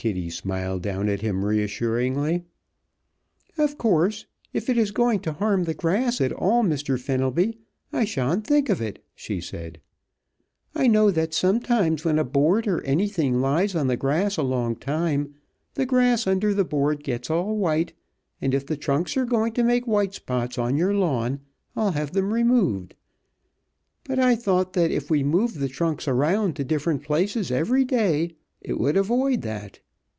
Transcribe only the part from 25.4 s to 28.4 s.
the trunks around to different places every day